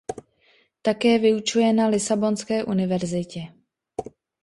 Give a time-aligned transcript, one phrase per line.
[0.81, 3.41] Také vyučuje na Lisabonské univerzitě.